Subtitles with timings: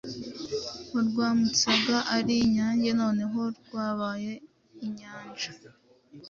[0.93, 4.31] warwambutsaga ari inyange noneho rwabaye
[4.85, 5.51] inyanja,